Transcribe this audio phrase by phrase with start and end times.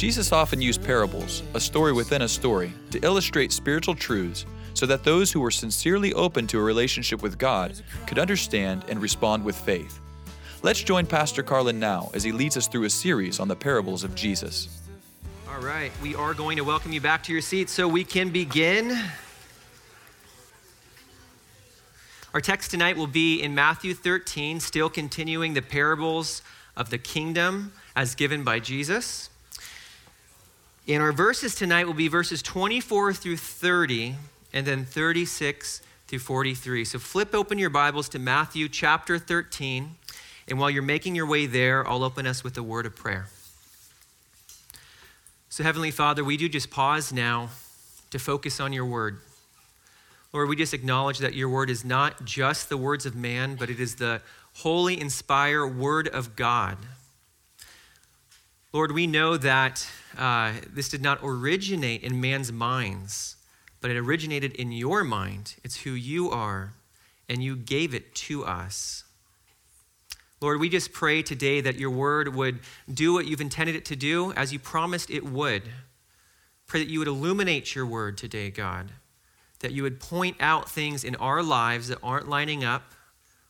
[0.00, 5.04] Jesus often used parables, a story within a story, to illustrate spiritual truths so that
[5.04, 9.54] those who were sincerely open to a relationship with God could understand and respond with
[9.56, 10.00] faith.
[10.62, 14.02] Let's join Pastor Carlin now as he leads us through a series on the parables
[14.02, 14.80] of Jesus.
[15.46, 18.30] All right, we are going to welcome you back to your seats so we can
[18.30, 18.98] begin.
[22.32, 26.40] Our text tonight will be in Matthew 13, still continuing the parables
[26.74, 29.28] of the kingdom as given by Jesus.
[30.90, 34.16] And our verses tonight will be verses 24 through 30
[34.52, 36.84] and then 36 through 43.
[36.84, 39.94] So flip open your Bibles to Matthew chapter 13.
[40.48, 43.28] And while you're making your way there, I'll open us with a word of prayer.
[45.48, 47.50] So, Heavenly Father, we do just pause now
[48.10, 49.20] to focus on your word.
[50.32, 53.70] Lord, we just acknowledge that your word is not just the words of man, but
[53.70, 54.22] it is the
[54.54, 56.78] holy, inspired word of God.
[58.72, 59.84] Lord, we know that
[60.16, 63.34] uh, this did not originate in man's minds,
[63.80, 65.56] but it originated in your mind.
[65.64, 66.74] It's who you are,
[67.28, 69.02] and you gave it to us.
[70.40, 72.60] Lord, we just pray today that your word would
[72.92, 75.62] do what you've intended it to do as you promised it would.
[76.68, 78.92] Pray that you would illuminate your word today, God,
[79.58, 82.92] that you would point out things in our lives that aren't lining up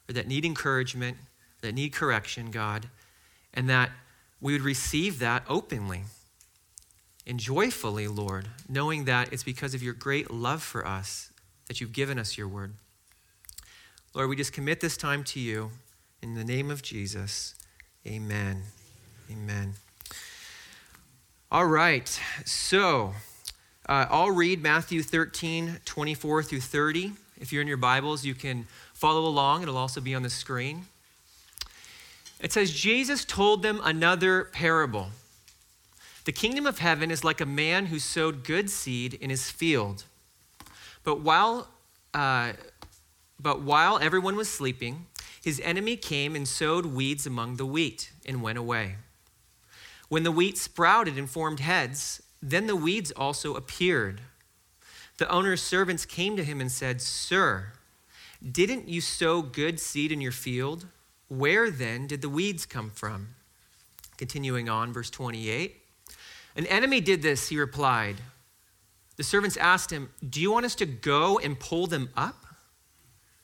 [0.09, 1.19] or that need encouragement,
[1.61, 2.89] that need correction, God,
[3.53, 3.91] and that
[4.41, 6.03] we would receive that openly
[7.27, 11.31] and joyfully, Lord, knowing that it's because of your great love for us
[11.69, 12.75] that you've given us your word.
[14.15, 15.71] Lord, we just commit this time to you.
[16.23, 17.55] In the name of Jesus,
[18.07, 18.63] amen.
[19.31, 19.75] Amen.
[21.53, 22.09] All right,
[22.45, 23.15] so
[23.89, 27.13] uh, I'll read Matthew 13, 24 through 30.
[27.41, 29.63] If you're in your Bibles, you can follow along.
[29.63, 30.87] It'll also be on the screen.
[32.41, 35.11] It says, Jesus told them another parable.
[36.25, 40.05] The kingdom of heaven is like a man who sowed good seed in his field.
[41.05, 41.69] But while,
[42.15, 42.53] uh,
[43.39, 45.07] but while everyone was sleeping,
[45.43, 48.97] his enemy came and sowed weeds among the wheat and went away.
[50.09, 54.21] When the wheat sprouted and formed heads, then the weeds also appeared.
[55.19, 57.73] The owner's servants came to him and said, Sir,
[58.43, 60.87] didn't you sow good seed in your field?
[61.31, 63.37] Where then did the weeds come from?
[64.17, 65.77] Continuing on, verse 28.
[66.57, 68.17] An enemy did this, he replied.
[69.17, 72.45] The servants asked him, Do you want us to go and pull them up?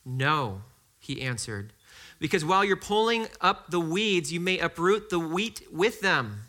[0.04, 0.62] No,
[0.98, 1.72] he answered,
[2.18, 6.40] because while you're pulling up the weeds, you may uproot the wheat with them.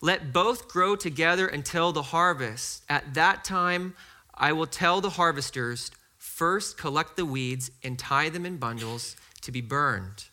[0.00, 2.84] Let both grow together until the harvest.
[2.88, 3.94] At that time,
[4.34, 9.52] I will tell the harvesters first collect the weeds and tie them in bundles to
[9.52, 10.24] be burned.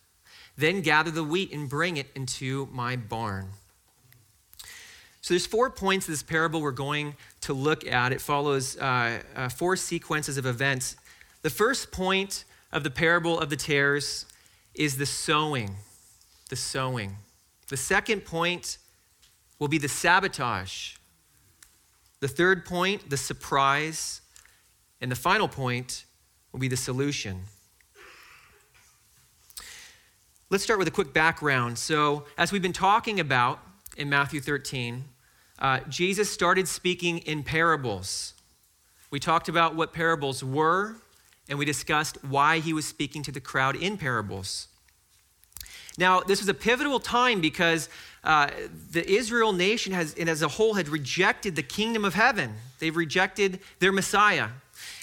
[0.58, 3.50] Then gather the wheat and bring it into my barn.
[5.22, 8.12] So there's four points of this parable we're going to look at.
[8.12, 10.96] It follows uh, uh, four sequences of events.
[11.42, 14.26] The first point of the parable of the tares
[14.74, 15.76] is the sowing.
[16.50, 17.18] The sowing.
[17.68, 18.78] The second point
[19.60, 20.96] will be the sabotage.
[22.20, 24.22] The third point, the surprise.
[25.02, 26.06] And the final point
[26.52, 27.42] will be the solution.
[30.50, 31.78] Let's start with a quick background.
[31.78, 33.60] So, as we've been talking about
[33.98, 35.04] in Matthew 13,
[35.60, 38.34] uh, Jesus started speaking in parables.
[39.12, 40.96] We talked about what parables were,
[41.50, 44.70] and we discussed why he was speaking to the crowd in parables.
[45.98, 47.90] Now, this was a pivotal time because
[48.24, 48.50] uh,
[48.92, 52.54] the Israel nation has, and as a whole, had rejected the kingdom of heaven.
[52.80, 54.48] They've rejected their Messiah.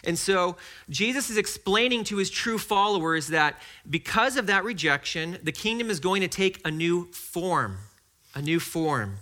[0.06, 0.56] And so
[0.88, 6.00] Jesus is explaining to his true followers that because of that rejection, the kingdom is
[6.00, 7.78] going to take a new form,
[8.34, 9.16] a new form.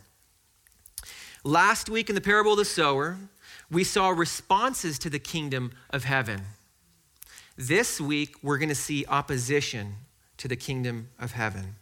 [1.45, 3.19] Last week in the parable of the sower,
[3.71, 6.43] we saw responses to the kingdom of heaven.
[7.57, 9.95] This week, we're going to see opposition
[10.37, 11.77] to the kingdom of heaven.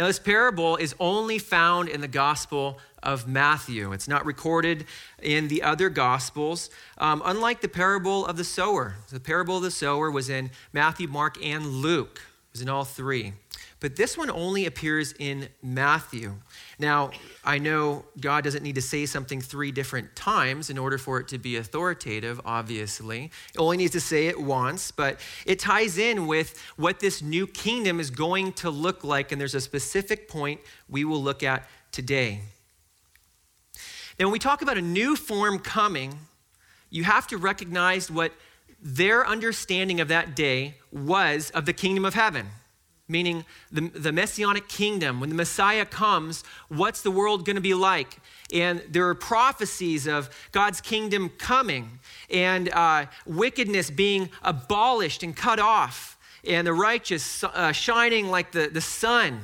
[0.00, 3.92] Now, this parable is only found in the Gospel of Matthew.
[3.92, 4.86] It's not recorded
[5.22, 8.94] in the other Gospels, um, unlike the parable of the sower.
[9.10, 12.22] The parable of the sower was in Matthew, Mark, and Luke.
[12.24, 13.34] It was in all three.
[13.80, 16.34] But this one only appears in Matthew.
[16.78, 17.12] Now,
[17.42, 21.28] I know God doesn't need to say something three different times in order for it
[21.28, 23.30] to be authoritative, obviously.
[23.54, 27.46] It only needs to say it once, but it ties in with what this new
[27.46, 30.60] kingdom is going to look like, and there's a specific point
[30.90, 32.40] we will look at today.
[34.18, 36.18] Now, when we talk about a new form coming,
[36.90, 38.32] you have to recognize what
[38.82, 42.46] their understanding of that day was of the kingdom of heaven
[43.10, 45.20] meaning the, the messianic kingdom.
[45.20, 48.18] When the Messiah comes, what's the world going to be like?
[48.52, 51.98] And there are prophecies of God's kingdom coming
[52.30, 56.16] and uh, wickedness being abolished and cut off,
[56.46, 59.40] and the righteous uh, shining like the, the sun,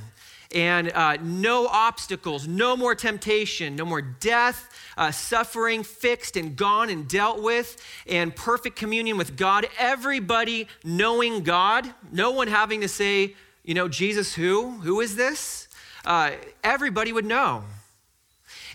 [0.55, 4.71] and uh, no obstacles, no more temptation, no more death.
[4.97, 7.77] Uh, suffering fixed and gone and dealt with,
[8.09, 9.69] and perfect communion with God.
[9.79, 13.35] Everybody knowing God, no one having to say,
[13.67, 14.71] you know, Jesus who?
[14.71, 15.69] Who is this?
[16.05, 16.31] Uh,
[16.63, 17.65] everybody would know.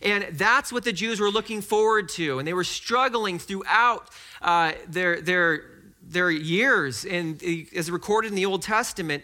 [0.02, 2.40] And that's what the Jews were looking forward to.
[2.40, 4.10] And they were struggling throughout
[4.42, 5.64] uh, their, their,
[6.04, 7.42] their years, and
[7.74, 9.24] as recorded in the Old Testament.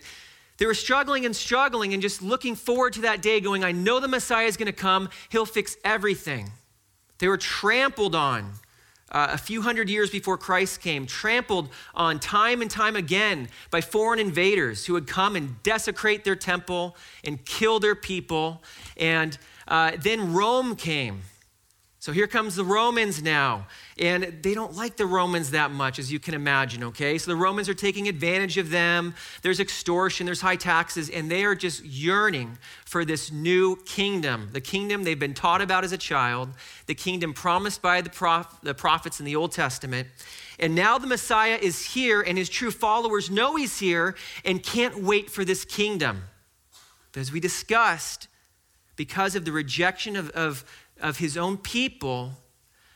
[0.58, 4.00] They were struggling and struggling and just looking forward to that day, going, I know
[4.00, 5.10] the Messiah is going to come.
[5.30, 6.50] He'll fix everything.
[7.20, 8.54] They were trampled on
[9.12, 13.82] uh, a few hundred years before Christ came, trampled on time and time again by
[13.82, 18.62] foreign invaders who would come and desecrate their temple and kill their people.
[18.98, 19.38] And
[19.68, 21.22] uh, then Rome came
[22.08, 23.68] so here comes the Romans now.
[24.00, 27.18] And they don't like the Romans that much, as you can imagine, okay?
[27.18, 29.14] So the Romans are taking advantage of them.
[29.42, 34.62] There's extortion, there's high taxes, and they are just yearning for this new kingdom the
[34.62, 36.48] kingdom they've been taught about as a child,
[36.86, 40.08] the kingdom promised by the, prof- the prophets in the Old Testament.
[40.60, 44.16] And now the Messiah is here, and his true followers know he's here
[44.46, 46.24] and can't wait for this kingdom.
[47.12, 48.30] But as we discussed,
[48.96, 50.66] because of the rejection of, of
[51.02, 52.34] of his own people,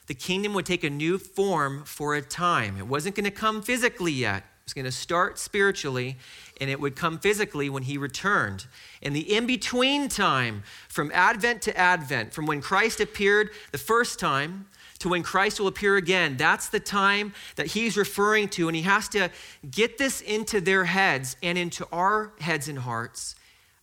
[0.07, 2.77] the kingdom would take a new form for a time.
[2.77, 4.39] It wasn't going to come physically yet.
[4.39, 6.17] It was going to start spiritually,
[6.59, 8.67] and it would come physically when he returned.
[9.01, 14.19] And the in between time, from Advent to Advent, from when Christ appeared the first
[14.19, 14.67] time
[14.99, 18.67] to when Christ will appear again, that's the time that he's referring to.
[18.67, 19.29] And he has to
[19.69, 23.35] get this into their heads and into our heads and hearts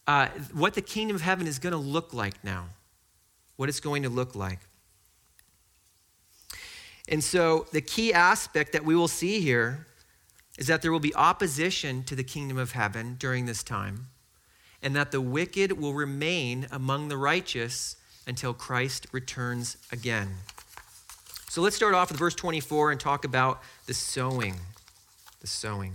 [0.08, 2.66] uh, what the kingdom of heaven is going to look like now
[3.58, 4.60] what it's going to look like.
[7.08, 9.86] And so, the key aspect that we will see here
[10.58, 14.06] is that there will be opposition to the kingdom of heaven during this time,
[14.80, 17.96] and that the wicked will remain among the righteous
[18.26, 20.28] until Christ returns again.
[21.48, 24.54] So, let's start off with verse 24 and talk about the sowing.
[25.40, 25.94] The sowing.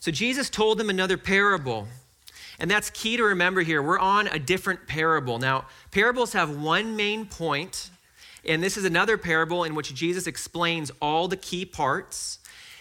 [0.00, 1.88] So, Jesus told them another parable
[2.58, 3.82] and that's key to remember here.
[3.82, 5.38] We're on a different parable.
[5.38, 7.90] Now, parables have one main point,
[8.44, 12.38] and this is another parable in which Jesus explains all the key parts.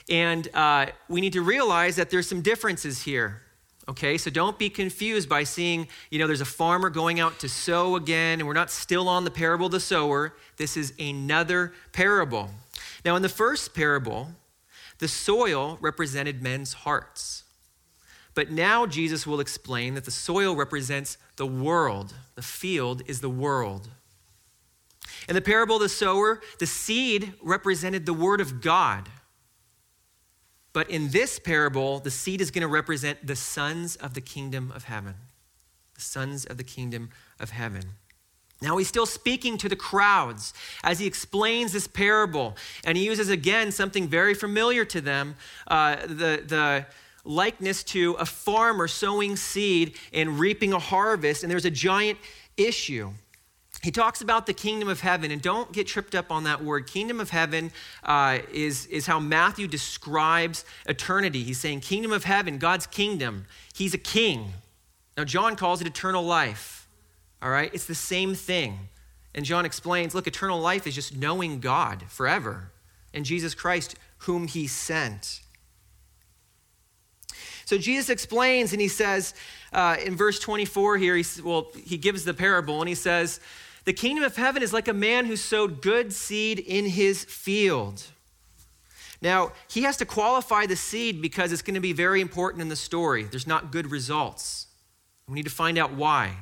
[0.09, 3.41] And uh, we need to realize that there's some differences here.
[3.89, 7.49] Okay, so don't be confused by seeing, you know, there's a farmer going out to
[7.49, 10.33] sow again, and we're not still on the parable of the sower.
[10.55, 12.49] This is another parable.
[13.03, 14.29] Now, in the first parable,
[14.99, 17.42] the soil represented men's hearts.
[18.35, 23.29] But now Jesus will explain that the soil represents the world, the field is the
[23.29, 23.89] world.
[25.27, 29.09] In the parable of the sower, the seed represented the word of God.
[30.73, 34.71] But in this parable, the seed is going to represent the sons of the kingdom
[34.75, 35.13] of heaven.
[35.93, 37.83] The sons of the kingdom of heaven.
[38.61, 43.29] Now he's still speaking to the crowds as he explains this parable, and he uses
[43.29, 45.35] again something very familiar to them
[45.67, 46.85] uh, the, the,
[47.23, 52.19] likeness to a farmer sowing seed and reaping a harvest, and there's a giant
[52.57, 53.11] issue.
[53.81, 56.87] He talks about the kingdom of heaven, and don't get tripped up on that word.
[56.87, 57.71] Kingdom of heaven
[58.03, 61.43] uh, is, is how Matthew describes eternity.
[61.43, 63.45] He's saying, Kingdom of heaven, God's kingdom.
[63.73, 64.53] He's a king.
[65.17, 66.87] Now, John calls it eternal life.
[67.41, 67.69] All right?
[67.73, 68.89] It's the same thing.
[69.35, 72.71] And John explains look, eternal life is just knowing God forever
[73.13, 75.41] and Jesus Christ, whom he sent.
[77.73, 79.33] So Jesus explains and he says
[79.71, 83.39] uh, in verse 24 here, he, well, he gives the parable and he says,
[83.85, 88.03] The kingdom of heaven is like a man who sowed good seed in his field.
[89.23, 92.69] Now, he has to qualify the seed because it's going to be very important in
[92.69, 93.23] the story.
[93.23, 94.67] There's not good results.
[95.27, 96.35] We need to find out why.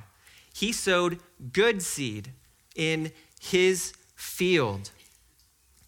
[0.53, 1.17] He sowed
[1.53, 2.31] good seed
[2.75, 4.91] in his field.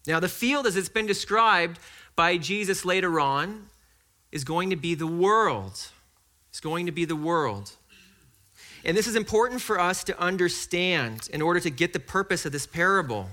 [0.06, 1.78] Now, the field, as it's been described
[2.16, 3.68] by Jesus later on,
[4.34, 5.90] is going to be the world.
[6.50, 7.70] It's going to be the world.
[8.84, 12.50] And this is important for us to understand in order to get the purpose of
[12.50, 13.28] this parable.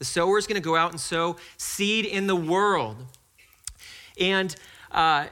[0.00, 2.96] The sower is going to go out and sow seed in the world.
[4.18, 4.54] And
[4.90, 5.26] uh,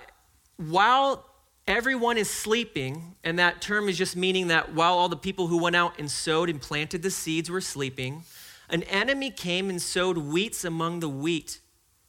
[0.59, 1.27] while
[1.67, 5.61] everyone is sleeping, and that term is just meaning that while all the people who
[5.61, 8.23] went out and sowed and planted the seeds were sleeping,
[8.71, 11.59] an enemy came and sowed wheats among the wheat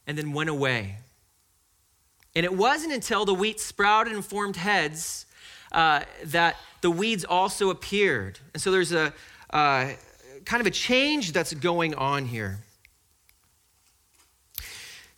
[0.06, 0.98] and then went away.
[2.34, 5.26] And it wasn't until the wheat sprouted and formed heads
[5.72, 8.38] uh, that the weeds also appeared.
[8.54, 9.12] And so there's a
[9.50, 9.90] uh,
[10.44, 12.58] kind of a change that's going on here.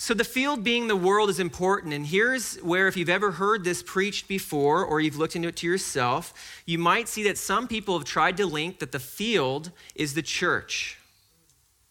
[0.03, 1.95] So, the field being the world is important.
[1.95, 5.55] And here's where, if you've ever heard this preached before or you've looked into it
[5.59, 6.35] to yourself,
[6.67, 10.23] you might see that some people have tried to link that the field is the
[10.23, 10.99] church.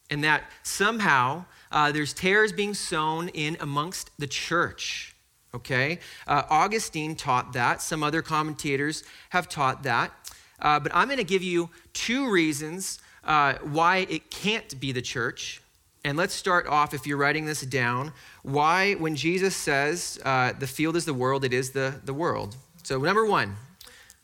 [0.09, 5.10] And that somehow uh, there's tares being sown in amongst the church.
[5.53, 5.99] Okay?
[6.27, 7.81] Uh, Augustine taught that.
[7.81, 10.11] Some other commentators have taught that.
[10.59, 15.01] Uh, but I'm going to give you two reasons uh, why it can't be the
[15.01, 15.61] church
[16.03, 20.65] and let's start off, if you're writing this down, why, when Jesus says uh, the
[20.65, 22.55] field is the world, it is the, the world.
[22.81, 23.55] So, number one,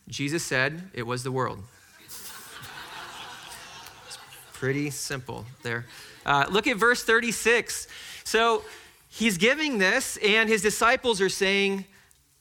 [0.08, 1.60] Jesus said it was the world.
[2.04, 2.32] it's
[4.54, 5.86] pretty simple there.
[6.26, 7.88] Uh, look at verse 36.
[8.24, 8.64] So,
[9.18, 11.86] he's giving this, and his disciples are saying,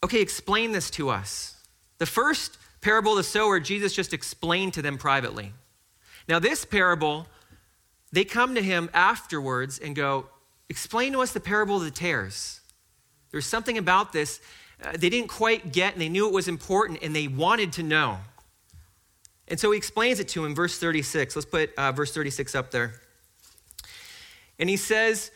[0.05, 1.57] okay, explain this to us.
[1.99, 5.53] The first parable of the sower, Jesus just explained to them privately.
[6.29, 7.27] Now, this parable,
[8.13, 10.27] they come to him afterwards and go,
[10.69, 12.61] Explain to us the parable of the tares.
[13.31, 14.41] There's something about this
[14.85, 17.83] uh, they didn't quite get, and they knew it was important, and they wanted to
[17.83, 18.19] know.
[19.49, 21.35] And so he explains it to him, verse 36.
[21.35, 23.01] Let's put uh, verse 36 up there.
[24.59, 25.31] And he says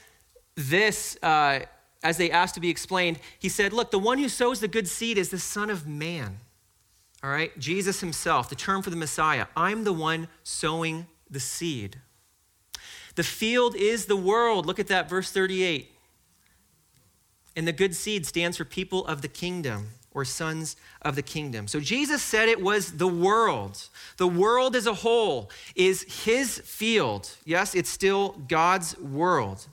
[0.57, 1.61] this uh,
[2.03, 3.19] as they asked to be explained.
[3.39, 6.39] He said, Look, the one who sows the good seed is the Son of Man.
[7.23, 7.57] All right?
[7.59, 9.47] Jesus himself, the term for the Messiah.
[9.57, 11.99] I'm the one sowing the seed.
[13.15, 14.67] The field is the world.
[14.67, 15.91] Look at that, verse 38.
[17.57, 21.69] And the good seed stands for people of the kingdom or sons of the kingdom.
[21.69, 23.89] So Jesus said it was the world.
[24.17, 27.31] The world as a whole is his field.
[27.45, 29.67] Yes, it's still God's world.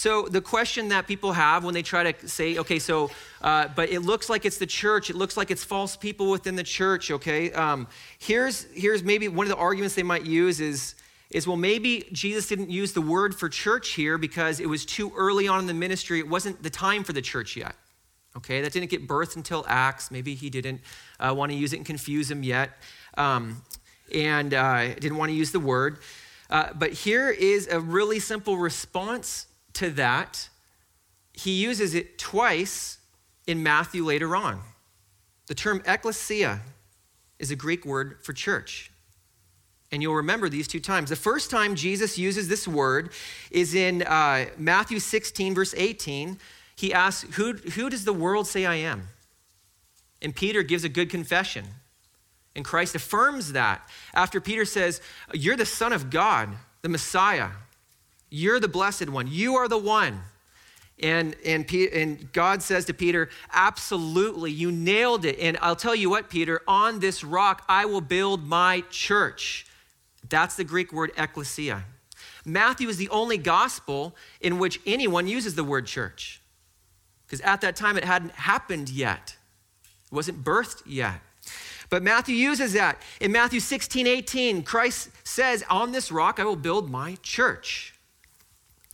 [0.00, 3.10] So the question that people have when they try to say, okay, so,
[3.42, 5.10] uh, but it looks like it's the church.
[5.10, 7.10] It looks like it's false people within the church.
[7.10, 7.86] Okay, um,
[8.18, 10.94] here's here's maybe one of the arguments they might use is
[11.28, 15.12] is well, maybe Jesus didn't use the word for church here because it was too
[15.14, 16.18] early on in the ministry.
[16.18, 17.74] It wasn't the time for the church yet.
[18.38, 20.10] Okay, that didn't get birthed until Acts.
[20.10, 20.80] Maybe he didn't
[21.18, 22.70] uh, want to use it and confuse him yet,
[23.18, 23.60] um,
[24.14, 25.98] and uh, didn't want to use the word.
[26.48, 30.48] Uh, but here is a really simple response to that.
[31.32, 32.98] He uses it twice
[33.46, 34.60] in Matthew later on.
[35.46, 36.60] The term ecclesia
[37.38, 38.90] is a Greek word for church.
[39.92, 41.10] And you'll remember these two times.
[41.10, 43.10] The first time Jesus uses this word
[43.50, 46.38] is in uh, Matthew 16, verse 18.
[46.76, 49.08] He asks, who, who does the world say I am?
[50.22, 51.64] And Peter gives a good confession.
[52.54, 55.00] And Christ affirms that after Peter says,
[55.32, 56.50] You're the Son of God,
[56.82, 57.50] the Messiah.
[58.30, 59.26] You're the blessed one.
[59.28, 60.20] You are the one.
[61.02, 65.38] And, and, and God says to Peter, Absolutely, you nailed it.
[65.38, 69.66] And I'll tell you what, Peter, on this rock I will build my church.
[70.28, 71.84] That's the Greek word ecclesia.
[72.44, 76.40] Matthew is the only gospel in which anyone uses the word church.
[77.26, 79.36] Because at that time it hadn't happened yet,
[80.04, 81.20] it wasn't birthed yet.
[81.88, 83.02] But Matthew uses that.
[83.20, 87.94] In Matthew 16, 18, Christ says, On this rock I will build my church.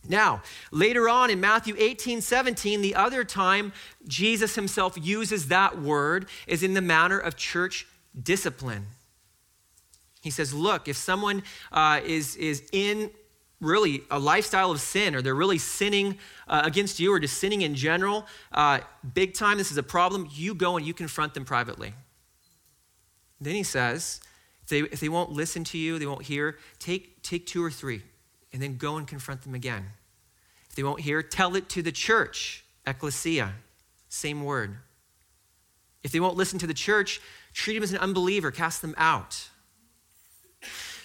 [0.09, 3.73] Now, later on in Matthew 18, 17, the other time
[4.07, 7.85] Jesus himself uses that word is in the manner of church
[8.21, 8.87] discipline.
[10.21, 13.11] He says, Look, if someone uh, is, is in
[13.59, 17.61] really a lifestyle of sin or they're really sinning uh, against you or just sinning
[17.61, 18.79] in general, uh,
[19.13, 21.93] big time, this is a problem, you go and you confront them privately.
[23.41, 24.21] Then he says,
[24.63, 27.71] if they, if they won't listen to you, they won't hear, take, take two or
[27.71, 28.03] three
[28.57, 29.85] and then go and confront them again.
[30.67, 33.53] If they won't hear, tell it to the church, ecclesia,
[34.09, 34.77] same word.
[36.01, 37.21] If they won't listen to the church,
[37.53, 39.47] treat them as an unbeliever, cast them out.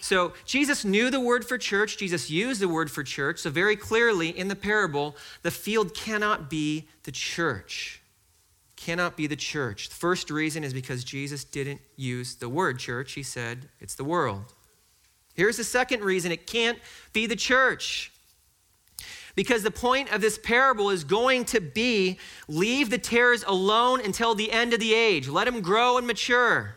[0.00, 3.40] So Jesus knew the word for church, Jesus used the word for church.
[3.40, 8.00] So, very clearly in the parable, the field cannot be the church.
[8.76, 9.90] Cannot be the church.
[9.90, 14.04] The first reason is because Jesus didn't use the word church, he said it's the
[14.04, 14.54] world.
[15.34, 16.78] Here's the second reason it can't
[17.12, 18.12] be the church.
[19.34, 24.34] Because the point of this parable is going to be leave the tares alone until
[24.34, 26.76] the end of the age, let them grow and mature.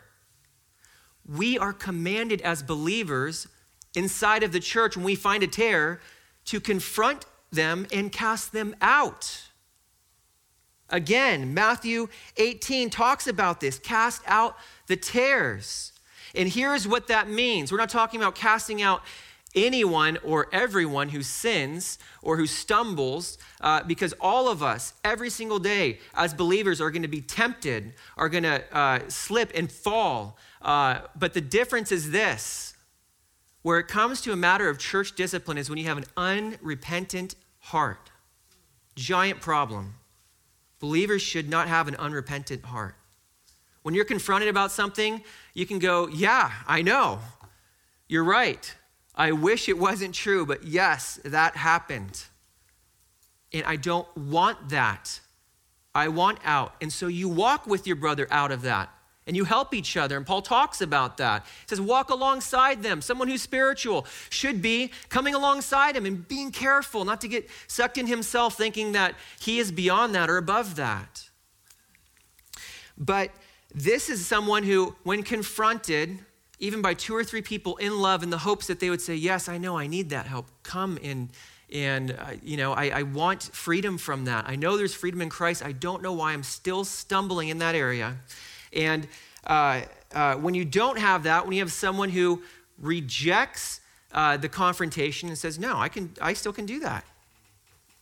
[1.28, 3.48] We are commanded as believers
[3.94, 6.00] inside of the church when we find a tare
[6.46, 9.50] to confront them and cast them out.
[10.90, 14.56] Again, Matthew 18 talks about this cast out
[14.88, 15.92] the tares.
[16.36, 19.02] And here's what that means we're not talking about casting out
[19.56, 25.60] anyone or everyone who sins or who stumbles, uh, because all of us, every single
[25.60, 30.38] day, as believers, are going to be tempted, are going to uh, slip and fall.
[30.62, 32.74] Uh, but the difference is this
[33.62, 37.36] where it comes to a matter of church discipline, is when you have an unrepentant
[37.60, 38.12] heart.
[38.96, 39.96] Giant problem.
[40.80, 42.96] Believers should not have an unrepentant heart.
[43.86, 45.24] When you're confronted about something,
[45.54, 47.20] you can go, Yeah, I know.
[48.08, 48.74] You're right.
[49.14, 52.24] I wish it wasn't true, but yes, that happened.
[53.54, 55.20] And I don't want that.
[55.94, 56.74] I want out.
[56.82, 58.90] And so you walk with your brother out of that
[59.28, 60.18] and you help each other.
[60.18, 61.44] And Paul talks about that.
[61.44, 63.04] He says, walk alongside them.
[63.04, 68.00] Someone who's spiritual should be coming alongside him and being careful not to get sucked
[68.00, 71.30] in himself thinking that he is beyond that or above that.
[72.98, 73.30] But
[73.76, 76.18] this is someone who, when confronted,
[76.60, 79.16] even by two or three people in love, in the hopes that they would say,
[79.16, 80.48] Yes, I know I need that help.
[80.64, 81.30] Come and
[81.74, 84.46] and uh, you know I, I want freedom from that.
[84.48, 85.66] I know there's freedom in christ.
[85.66, 88.18] I don't know why i'm still stumbling in that area.
[88.72, 89.08] And
[89.46, 89.82] uh,
[90.14, 92.44] uh, when you don't have that when you have someone who
[92.80, 97.04] rejects uh, the confrontation and says no i can i still can do that.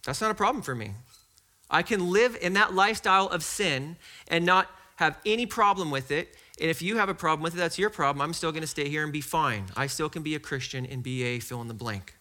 [0.06, 0.92] That's not a problem for me.
[1.70, 3.96] I can live in that lifestyle of sin
[4.28, 4.70] and not
[5.04, 7.90] have any problem with it and if you have a problem with it, that's your
[7.90, 8.22] problem.
[8.22, 9.66] I'm still going to stay here and be fine.
[9.76, 12.16] I still can be a Christian and be a fill in the blank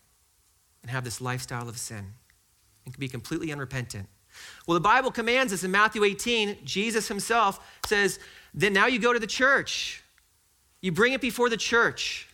[0.83, 2.15] and have this lifestyle of sin
[2.85, 4.09] and can be completely unrepentant.
[4.67, 8.19] Well, the Bible commands us in Matthew 18, Jesus himself says,
[8.55, 10.03] then now you go to the church.
[10.81, 12.27] You bring it before the church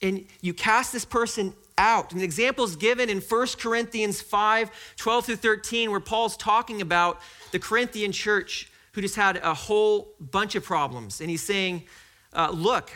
[0.00, 2.12] and you cast this person out.
[2.12, 6.80] And the example is given in 1 Corinthians 5 12 through 13, where Paul's talking
[6.80, 11.20] about the Corinthian church who just had a whole bunch of problems.
[11.20, 11.84] And he's saying,
[12.32, 12.90] uh, Look,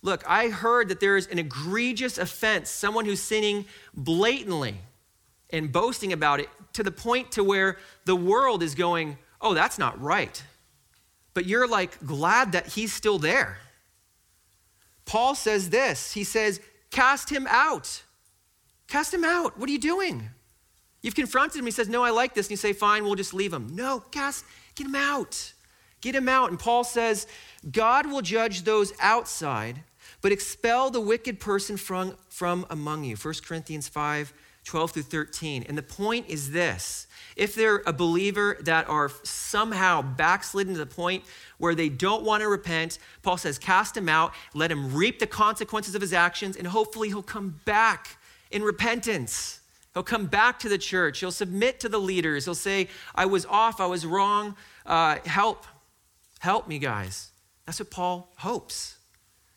[0.00, 4.76] look, I heard that there is an egregious offense, someone who's sinning blatantly
[5.50, 9.78] and boasting about it to the point to where the world is going, Oh, that's
[9.78, 10.42] not right.
[11.34, 13.58] But you're like glad that he's still there.
[15.04, 18.04] Paul says this He says, Cast him out.
[18.88, 19.58] Cast him out.
[19.58, 20.30] What are you doing?
[21.04, 21.66] You've confronted him.
[21.66, 22.46] He says, No, I like this.
[22.46, 23.68] And you say, Fine, we'll just leave him.
[23.76, 25.52] No, cast, Get him out.
[26.00, 26.48] Get him out.
[26.48, 27.26] And Paul says,
[27.70, 29.82] God will judge those outside,
[30.22, 33.16] but expel the wicked person from, from among you.
[33.16, 34.32] 1 Corinthians 5
[34.64, 35.66] 12 through 13.
[35.68, 40.86] And the point is this if they're a believer that are somehow backslidden to the
[40.86, 41.22] point
[41.58, 45.26] where they don't want to repent, Paul says, cast him out, let him reap the
[45.26, 48.16] consequences of his actions, and hopefully he'll come back
[48.50, 49.60] in repentance.
[49.94, 51.20] He'll come back to the church.
[51.20, 52.44] He'll submit to the leaders.
[52.44, 53.80] He'll say, I was off.
[53.80, 54.56] I was wrong.
[54.84, 55.66] Uh, help.
[56.40, 57.30] Help me, guys.
[57.64, 58.96] That's what Paul hopes.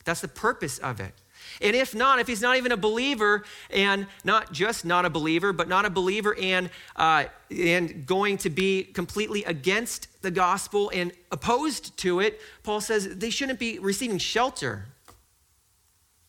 [0.06, 1.14] That's the purpose of it.
[1.62, 5.54] And if not, if he's not even a believer, and not just not a believer,
[5.54, 11.12] but not a believer and, uh, and going to be completely against the gospel and
[11.32, 14.86] opposed to it, Paul says they shouldn't be receiving shelter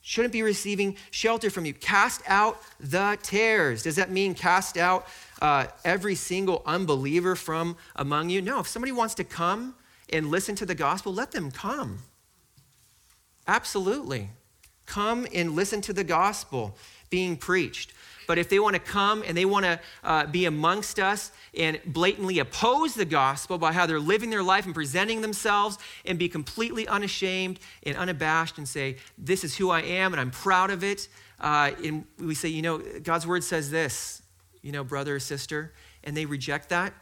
[0.08, 1.74] shouldn't be receiving shelter from you.
[1.74, 3.82] Cast out the tares.
[3.82, 5.06] Does that mean cast out
[5.42, 8.40] uh, every single unbeliever from among you?
[8.40, 9.74] No, if somebody wants to come
[10.10, 11.98] and listen to the gospel, let them come.
[13.46, 14.30] Absolutely.
[14.86, 16.74] Come and listen to the gospel
[17.10, 17.92] being preached.
[18.28, 21.80] But if they want to come and they want to uh, be amongst us and
[21.86, 26.28] blatantly oppose the gospel by how they're living their life and presenting themselves and be
[26.28, 30.84] completely unashamed and unabashed and say, This is who I am and I'm proud of
[30.84, 31.08] it,
[31.40, 34.20] uh, and we say, You know, God's word says this,
[34.60, 35.72] you know, brother or sister,
[36.04, 36.92] and they reject that,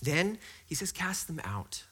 [0.00, 1.82] then he says, Cast them out.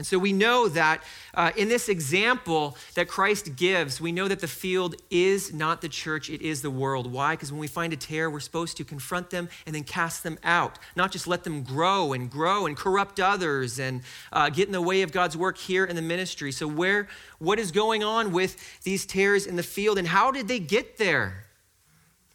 [0.00, 1.02] And so we know that
[1.34, 5.90] uh, in this example that Christ gives, we know that the field is not the
[5.90, 7.12] church, it is the world.
[7.12, 7.34] Why?
[7.34, 10.38] Because when we find a tare, we're supposed to confront them and then cast them
[10.42, 14.00] out, not just let them grow and grow and corrupt others and
[14.32, 16.50] uh, get in the way of God's work here in the ministry.
[16.50, 17.06] So, where,
[17.38, 20.96] what is going on with these tares in the field and how did they get
[20.96, 21.44] there?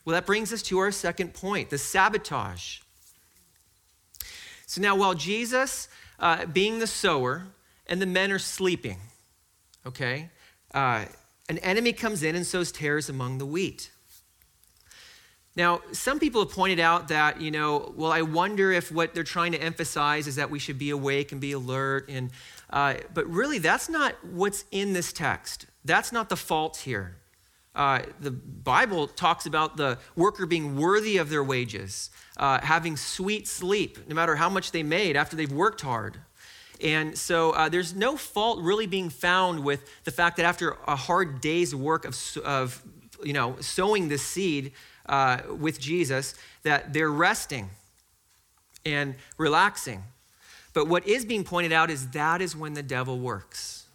[0.05, 2.81] Well, that brings us to our second point the sabotage.
[4.67, 5.87] So, now while Jesus,
[6.19, 7.47] uh, being the sower,
[7.87, 8.97] and the men are sleeping.
[9.85, 10.29] Okay?
[10.73, 11.05] Uh,
[11.49, 13.91] an enemy comes in and sows tares among the wheat.
[15.55, 19.23] Now, some people have pointed out that, you know, well, I wonder if what they're
[19.23, 22.09] trying to emphasize is that we should be awake and be alert.
[22.09, 22.31] And,
[22.71, 25.67] uh, but really, that's not what's in this text.
[25.85, 27.15] That's not the fault here.
[27.73, 33.47] Uh, the Bible talks about the worker being worthy of their wages, uh, having sweet
[33.47, 36.17] sleep, no matter how much they made after they've worked hard.
[36.81, 40.95] And so uh, there's no fault really being found with the fact that after a
[40.95, 42.81] hard day's work of, of
[43.23, 44.73] you know, sowing the seed,
[45.07, 47.69] uh, with Jesus that they're resting
[48.85, 50.03] and relaxing.
[50.73, 53.85] But what is being pointed out is that is when the devil works.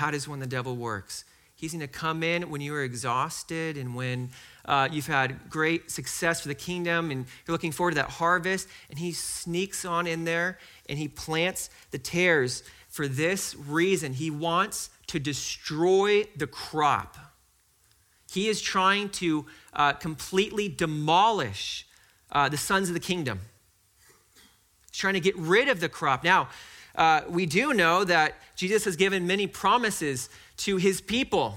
[0.00, 1.24] That is when the devil works.
[1.54, 4.30] He's going to come in when you are exhausted and when
[4.64, 8.68] uh, you've had great success for the kingdom and you're looking forward to that harvest.
[8.90, 14.14] And he sneaks on in there and he plants the tares for this reason.
[14.14, 17.16] He wants to destroy the crop.
[18.32, 21.86] He is trying to uh, completely demolish
[22.32, 23.40] uh, the sons of the kingdom.
[24.90, 26.24] He's trying to get rid of the crop.
[26.24, 26.48] Now,
[26.96, 31.56] uh, we do know that Jesus has given many promises to his people.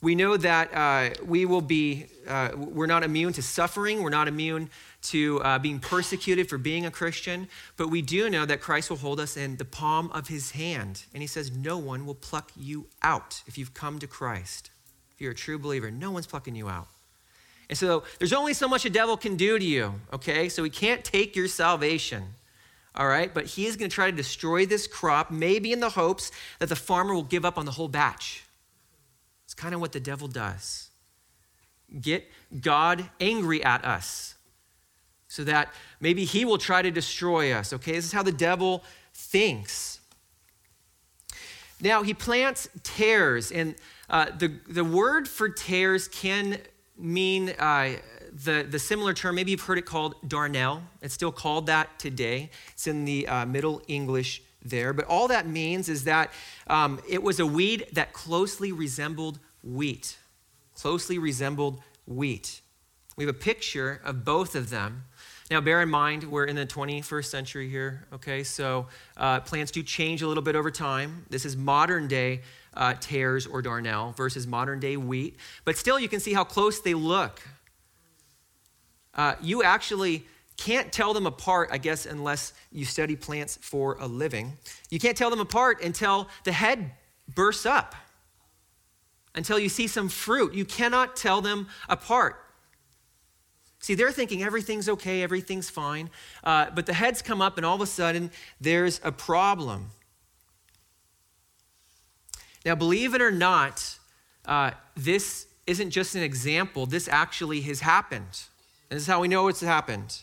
[0.00, 4.28] We know that uh, we will be, uh, we're not immune to suffering, we're not
[4.28, 4.70] immune
[5.02, 8.96] to uh, being persecuted for being a Christian, but we do know that Christ will
[8.96, 11.04] hold us in the palm of his hand.
[11.12, 14.70] And he says, No one will pluck you out if you've come to Christ.
[15.14, 16.86] If you're a true believer, no one's plucking you out.
[17.68, 20.48] And so there's only so much a devil can do to you, okay?
[20.48, 22.22] So he can't take your salvation,
[22.94, 23.32] all right?
[23.32, 26.30] But he is going to try to destroy this crop, maybe in the hopes
[26.60, 28.44] that the farmer will give up on the whole batch.
[29.58, 30.88] Kind of what the devil does.
[32.00, 32.24] Get
[32.60, 34.36] God angry at us
[35.26, 37.92] so that maybe he will try to destroy us, okay?
[37.92, 39.98] This is how the devil thinks.
[41.80, 43.74] Now, he plants tares, and
[44.08, 46.58] uh, the, the word for tares can
[46.96, 47.94] mean uh,
[48.32, 50.82] the, the similar term, maybe you've heard it called darnel.
[51.02, 52.50] It's still called that today.
[52.72, 54.92] It's in the uh, Middle English there.
[54.92, 56.32] But all that means is that
[56.68, 60.18] um, it was a weed that closely resembled wheat.
[60.74, 62.60] Closely resembled wheat.
[63.16, 65.04] We have a picture of both of them.
[65.50, 68.44] Now, bear in mind, we're in the 21st century here, okay?
[68.44, 71.24] So uh, plants do change a little bit over time.
[71.30, 72.42] This is modern day
[72.74, 75.36] uh, tares or darnel versus modern day wheat.
[75.64, 77.40] But still, you can see how close they look.
[79.14, 80.24] Uh, you actually
[80.58, 84.52] can't tell them apart, I guess, unless you study plants for a living.
[84.90, 86.92] You can't tell them apart until the head
[87.34, 87.94] bursts up,
[89.34, 90.54] until you see some fruit.
[90.54, 92.36] You cannot tell them apart.
[93.80, 96.10] See, they're thinking everything's okay, everything's fine,
[96.42, 99.90] uh, but the heads come up, and all of a sudden, there's a problem.
[102.64, 103.98] Now, believe it or not,
[104.44, 108.42] uh, this isn't just an example, this actually has happened.
[108.88, 110.22] This is how we know it's happened.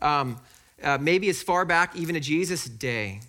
[0.00, 0.40] Um,
[0.82, 3.20] uh, maybe as far back even to Jesus' day.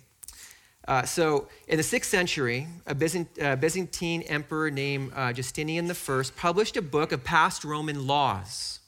[0.86, 6.22] Uh, so, in the sixth century, a Byzant- uh, Byzantine emperor named uh, Justinian I
[6.36, 8.80] published a book of past Roman laws.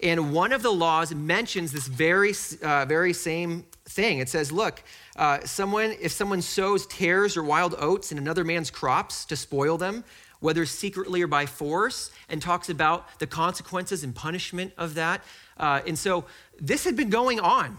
[0.00, 4.20] And one of the laws mentions this very, uh, very same thing.
[4.20, 4.82] It says, look,
[5.16, 9.76] uh, someone, if someone sows tares or wild oats in another man's crops to spoil
[9.76, 10.04] them,
[10.38, 15.24] whether secretly or by force, and talks about the consequences and punishment of that.
[15.56, 16.24] Uh, and so
[16.60, 17.76] this had been going on.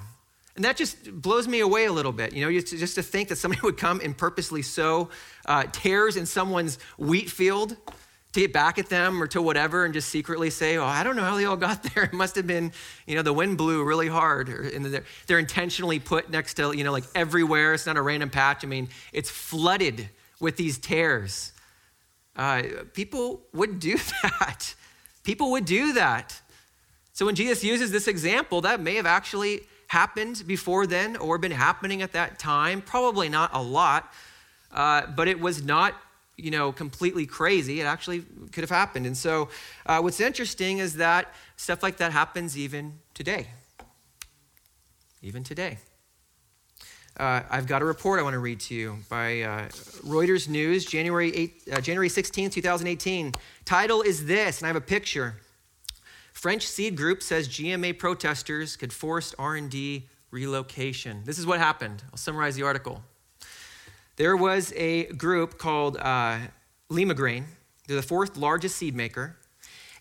[0.59, 2.33] And that just blows me away a little bit.
[2.33, 5.07] You know, just to think that somebody would come and purposely sow
[5.45, 7.77] uh, tares in someone's wheat field
[8.33, 11.15] to get back at them or to whatever and just secretly say, oh, I don't
[11.15, 12.03] know how they all got there.
[12.03, 12.73] It must have been,
[13.07, 14.49] you know, the wind blew really hard.
[14.49, 17.73] Or, and they're, they're intentionally put next to, you know, like everywhere.
[17.73, 18.65] It's not a random patch.
[18.65, 20.09] I mean, it's flooded
[20.41, 21.53] with these tares.
[22.35, 24.75] Uh, people would do that.
[25.23, 26.37] People would do that.
[27.13, 31.51] So when Jesus uses this example, that may have actually happened before then or been
[31.51, 32.81] happening at that time.
[32.81, 34.13] Probably not a lot,
[34.71, 35.93] uh, but it was not
[36.37, 37.81] you know, completely crazy.
[37.81, 39.05] It actually could have happened.
[39.05, 39.49] And so,
[39.85, 43.47] uh, what's interesting is that stuff like that happens even today.
[45.21, 45.79] Even today.
[47.17, 49.67] Uh, I've got a report I want to read to you by uh,
[50.05, 53.33] Reuters News, January, 8, uh, January 16, 2018.
[53.65, 55.35] Title is this, and I have a picture.
[56.33, 61.23] French seed group says GMO protesters could force R&D relocation.
[61.25, 62.03] This is what happened.
[62.11, 63.03] I'll summarize the article
[64.19, 66.39] there was a group called uh,
[66.91, 67.45] Limagrain.
[67.87, 69.37] They're the fourth largest seed maker.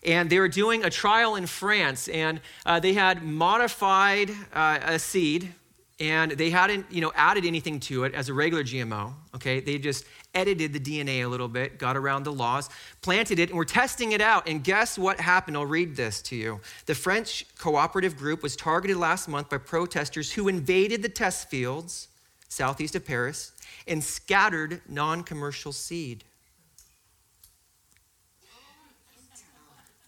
[0.03, 4.99] And they were doing a trial in France, and uh, they had modified uh, a
[4.99, 5.53] seed
[5.99, 9.13] and they hadn't, you know, added anything to it as a regular GMO.
[9.35, 12.69] Okay, they just edited the DNA a little bit, got around the laws,
[13.01, 14.47] planted it, and we're testing it out.
[14.47, 15.57] And guess what happened?
[15.57, 16.61] I'll read this to you.
[16.85, 22.07] The French cooperative group was targeted last month by protesters who invaded the test fields
[22.47, 23.51] southeast of Paris
[23.87, 26.23] and scattered non-commercial seed.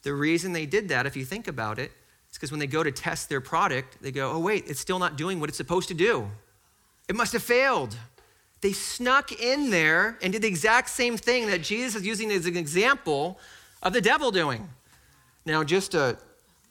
[0.03, 1.91] The reason they did that, if you think about it,
[2.41, 5.15] because when they go to test their product, they go, oh, wait, it's still not
[5.15, 6.27] doing what it's supposed to do.
[7.07, 7.95] It must have failed.
[8.61, 12.47] They snuck in there and did the exact same thing that Jesus is using as
[12.47, 13.37] an example
[13.83, 14.67] of the devil doing.
[15.45, 16.17] Now, just a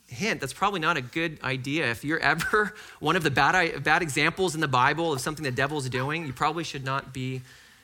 [0.09, 1.89] hint, that's probably not a good idea.
[1.89, 5.53] If you're ever one of the bad, bad examples in the Bible of something the
[5.53, 7.43] devil's doing, you probably should not be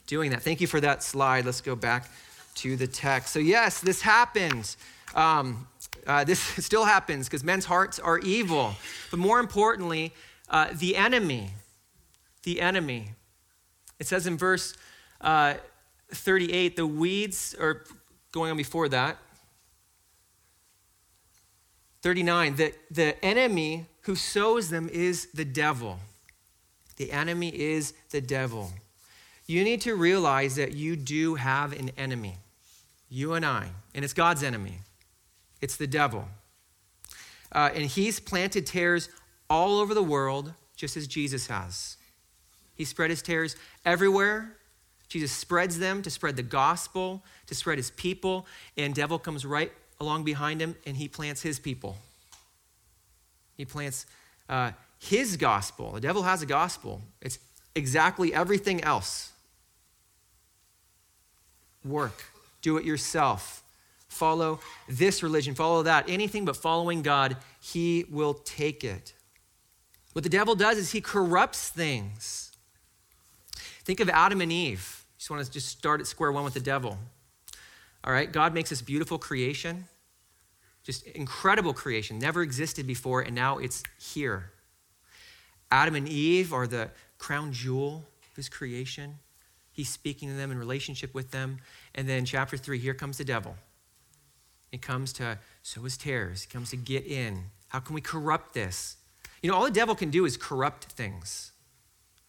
[0.08, 0.42] doing that.
[0.42, 1.44] Thank you for that slide.
[1.44, 2.10] Let's go back
[2.56, 3.32] to the text.
[3.32, 4.74] So, yes, this happened.
[5.14, 5.68] Um,
[6.06, 8.74] uh, this still happens because men's hearts are evil.
[9.10, 10.12] But more importantly,
[10.48, 11.50] uh, the enemy,
[12.42, 13.10] the enemy.
[13.98, 14.74] It says in verse
[15.20, 15.54] uh,
[16.12, 17.84] 38, the weeds, are
[18.32, 19.18] going on before that,
[22.02, 25.98] 39, the, the enemy who sows them is the devil.
[26.96, 28.72] The enemy is the devil.
[29.46, 32.36] You need to realize that you do have an enemy,
[33.08, 34.78] you and I, and it's God's enemy.
[35.66, 36.28] It's the devil.
[37.50, 39.08] Uh, and he's planted tares
[39.50, 41.96] all over the world, just as Jesus has.
[42.76, 44.52] He spread his tares everywhere.
[45.08, 49.72] Jesus spreads them to spread the gospel, to spread his people, and devil comes right
[49.98, 51.96] along behind him and he plants his people.
[53.56, 54.06] He plants
[54.48, 55.90] uh, his gospel.
[55.90, 57.02] The devil has a gospel.
[57.20, 57.40] It's
[57.74, 59.32] exactly everything else.
[61.84, 62.22] Work,
[62.62, 63.64] do it yourself
[64.16, 69.12] follow this religion, follow that, anything but following God, he will take it.
[70.12, 72.52] What the devil does is he corrupts things.
[73.84, 75.04] Think of Adam and Eve.
[75.18, 76.98] Just want to just start at square one with the devil.
[78.02, 79.86] All right, God makes this beautiful creation,
[80.84, 84.52] just incredible creation, never existed before, and now it's here.
[85.70, 89.18] Adam and Eve are the crown jewel of his creation.
[89.72, 91.58] He's speaking to them in relationship with them.
[91.94, 93.56] And then, chapter three, here comes the devil.
[94.76, 96.44] It comes to sow his tares.
[96.44, 97.44] It comes to get in.
[97.68, 98.96] How can we corrupt this?
[99.40, 101.52] You know, all the devil can do is corrupt things.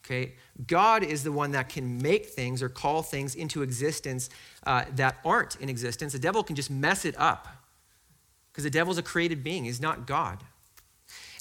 [0.05, 0.31] Okay?
[0.65, 4.29] God is the one that can make things or call things into existence
[4.65, 6.13] uh, that aren't in existence.
[6.13, 7.49] The devil can just mess it up
[8.53, 10.41] because the devil's a created being, he's not God.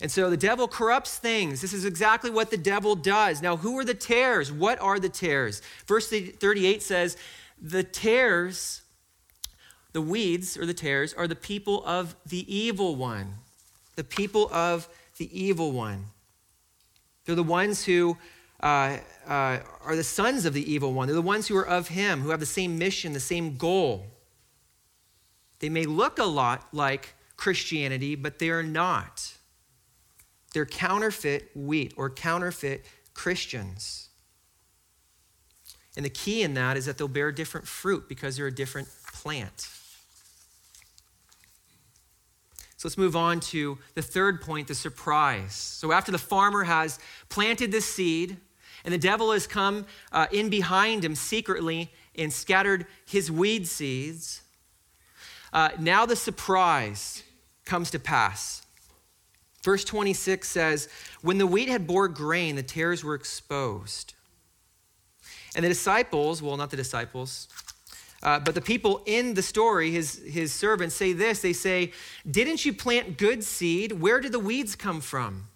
[0.00, 1.60] And so the devil corrupts things.
[1.60, 3.40] This is exactly what the devil does.
[3.40, 4.50] Now, who are the tares?
[4.50, 5.62] What are the tares?
[5.86, 7.16] Verse 38 says,
[7.62, 8.82] The tares
[9.96, 13.32] the weeds or the tares are the people of the evil one.
[13.94, 16.04] The people of the evil one.
[17.24, 18.18] They're the ones who
[18.62, 21.08] uh, uh, are the sons of the evil one.
[21.08, 24.04] They're the ones who are of him, who have the same mission, the same goal.
[25.60, 29.32] They may look a lot like Christianity, but they are not.
[30.52, 34.10] They're counterfeit wheat or counterfeit Christians.
[35.96, 38.88] And the key in that is that they'll bear different fruit because they're a different
[39.14, 39.70] plant.
[42.76, 45.54] So let's move on to the third point the surprise.
[45.54, 48.36] So after the farmer has planted the seed,
[48.84, 54.42] and the devil has come uh, in behind him secretly and scattered his weed seeds,
[55.52, 57.24] uh, now the surprise
[57.64, 58.64] comes to pass.
[59.64, 60.88] Verse 26 says,
[61.22, 64.14] When the wheat had bore grain, the tares were exposed.
[65.56, 67.48] And the disciples, well, not the disciples,
[68.26, 71.92] uh, but the people in the story, his, his servants, say this they say,
[72.28, 73.92] Didn't you plant good seed?
[73.92, 75.46] Where did the weeds come from?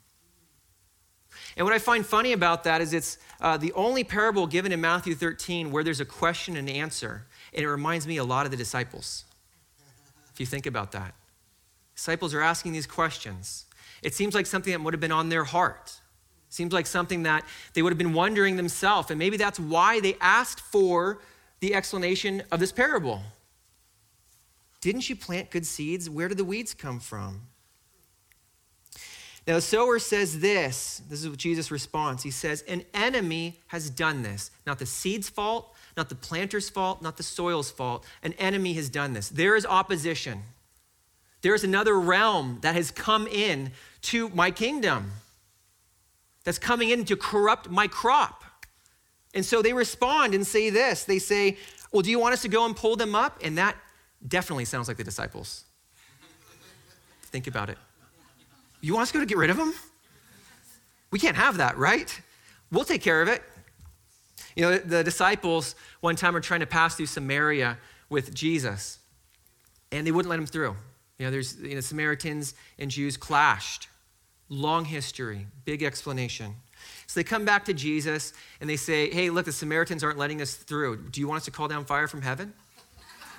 [1.56, 4.80] And what I find funny about that is it's uh, the only parable given in
[4.80, 7.26] Matthew 13 where there's a question and answer.
[7.52, 9.24] And it reminds me a lot of the disciples,
[10.32, 11.14] if you think about that.
[11.96, 13.66] Disciples are asking these questions.
[14.00, 16.00] It seems like something that would have been on their heart.
[16.50, 19.10] Seems like something that they would have been wondering themselves.
[19.10, 21.18] And maybe that's why they asked for
[21.60, 23.22] the explanation of this parable.
[24.80, 26.08] Didn't you plant good seeds?
[26.08, 27.42] Where did the weeds come from?
[29.46, 31.02] Now, the sower says this.
[31.08, 32.22] This is what Jesus responds.
[32.22, 34.50] He says, An enemy has done this.
[34.66, 38.04] Not the seed's fault, not the planter's fault, not the soil's fault.
[38.22, 39.28] An enemy has done this.
[39.28, 40.42] There is opposition.
[41.42, 45.12] There is another realm that has come in to my kingdom,
[46.44, 48.44] that's coming in to corrupt my crop.
[49.34, 51.56] And so they respond and say this they say,
[51.92, 53.40] Well, do you want us to go and pull them up?
[53.42, 53.76] And that
[54.26, 55.64] definitely sounds like the disciples.
[57.24, 57.78] Think about it.
[58.80, 59.72] You want us to go to get rid of them?
[61.10, 62.20] We can't have that, right?
[62.72, 63.42] We'll take care of it.
[64.56, 68.98] You know, the disciples one time were trying to pass through Samaria with Jesus,
[69.92, 70.76] and they wouldn't let him through.
[71.18, 73.88] You know, there's you know, Samaritans and Jews clashed.
[74.48, 76.56] Long history, big explanation.
[77.06, 80.40] So they come back to Jesus and they say, Hey, look, the Samaritans aren't letting
[80.40, 80.96] us through.
[81.10, 82.52] Do you want us to call down fire from heaven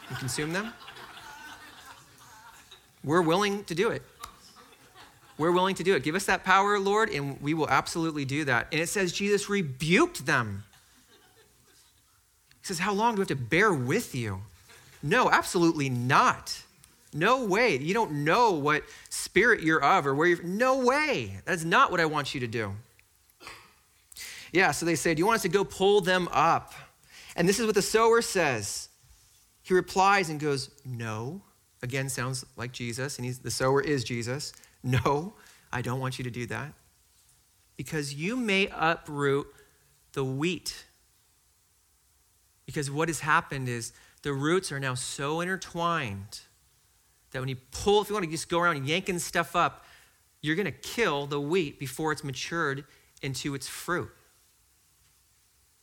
[0.10, 0.74] and consume them?
[3.04, 4.04] We're willing to do it.
[5.38, 6.04] We're willing to do it.
[6.04, 8.68] Give us that power, Lord, and we will absolutely do that.
[8.72, 10.64] And it says Jesus rebuked them.
[12.62, 14.42] He says, How long do we have to bear with you?
[15.02, 16.62] No, absolutely not.
[17.14, 17.78] No way.
[17.78, 20.44] You don't know what spirit you're of or where you're.
[20.44, 21.40] No way.
[21.46, 22.74] That's not what I want you to do.
[24.52, 26.74] Yeah, so they say, Do you want us to go pull them up?
[27.36, 28.90] And this is what the sower says.
[29.64, 31.42] He replies and goes, No.
[31.84, 34.54] Again, sounds like Jesus, and he's, the sower is Jesus.
[34.84, 35.34] No,
[35.72, 36.74] I don't want you to do that.
[37.76, 39.48] Because you may uproot
[40.14, 40.86] the wheat.
[42.66, 46.42] Because what has happened is the roots are now so intertwined
[47.32, 49.86] that when you pull, if you want to just go around yanking stuff up,
[50.42, 52.84] you're going to kill the wheat before it's matured
[53.22, 54.10] into its fruit,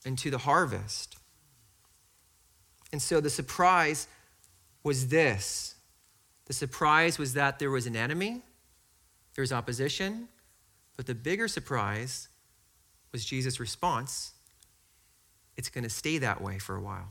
[0.04, 1.16] into the harvest.
[2.92, 4.06] And so the surprise
[4.82, 5.74] was this
[6.46, 8.40] the surprise was that there was an enemy,
[9.34, 10.28] there was opposition,
[10.96, 12.28] but the bigger surprise
[13.12, 14.32] was Jesus' response
[15.58, 17.08] it's going to stay that way for a while.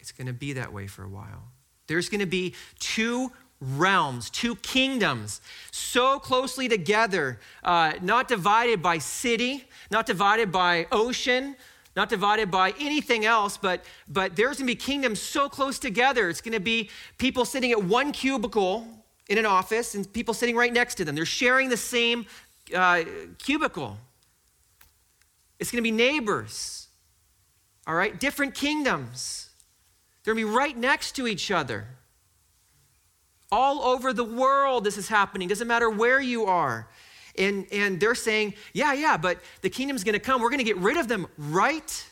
[0.00, 1.44] It's going to be that way for a while.
[1.86, 3.30] There's going to be two
[3.76, 11.56] realms, two kingdoms, so closely together, uh, not divided by city, not divided by ocean,
[11.96, 16.28] not divided by anything else, but, but there's to be kingdoms so close together.
[16.28, 18.86] It's to be people sitting at one cubicle
[19.28, 21.14] in an office and people sitting right next to them.
[21.14, 22.26] They're sharing the same
[22.74, 23.04] uh,
[23.38, 23.96] cubicle.
[25.58, 26.88] It's to be neighbors,
[27.86, 28.18] all right?
[28.18, 29.50] Different kingdoms.
[30.24, 31.86] They're to be right next to each other.
[33.54, 35.46] All over the world, this is happening.
[35.46, 36.88] Doesn't matter where you are.
[37.38, 40.42] And, and they're saying, yeah, yeah, but the kingdom's gonna come.
[40.42, 42.10] We're gonna get rid of them, right?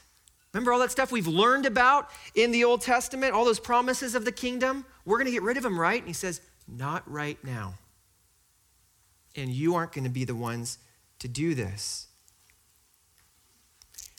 [0.53, 4.25] Remember all that stuff we've learned about in the Old Testament, all those promises of
[4.25, 4.85] the kingdom?
[5.05, 5.99] We're gonna get rid of them, right?
[5.99, 7.75] And he says, not right now.
[9.35, 10.79] And you aren't gonna be the ones
[11.19, 12.07] to do this.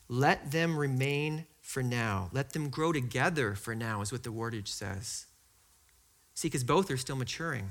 [0.09, 2.29] Let them remain for now.
[2.33, 5.27] Let them grow together for now, is what the wordage says.
[6.36, 7.69] See, because both are still maturing.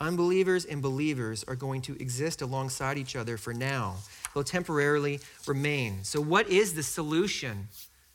[0.00, 3.96] Unbelievers and believers are going to exist alongside each other for now.
[4.32, 6.04] They'll temporarily remain.
[6.04, 7.68] So, what is the solution?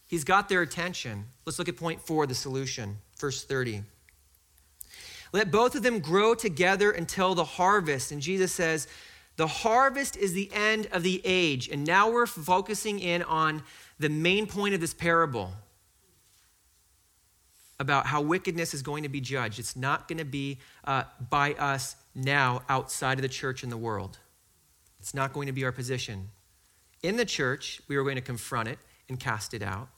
[0.07, 1.25] He's got their attention.
[1.45, 3.83] Let's look at point four the solution, verse 30.
[5.31, 8.11] Let both of them grow together until the harvest.
[8.11, 8.87] And Jesus says,
[9.37, 11.67] the harvest is the end of the age.
[11.67, 13.63] And now we're focusing in on
[13.99, 15.51] the main point of this parable
[17.79, 19.59] about how wickedness is going to be judged.
[19.59, 23.77] It's not going to be uh, by us now outside of the church in the
[23.77, 24.17] world.
[24.99, 26.29] It's not going to be our position.
[27.03, 29.89] In the church, we are going to confront it and cast it out.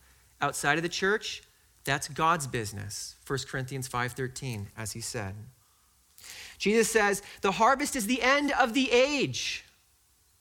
[0.41, 1.43] Outside of the church,
[1.85, 3.15] that's God's business.
[3.25, 5.35] 1 Corinthians 5:13, as he said.
[6.57, 9.63] Jesus says, "The harvest is the end of the age."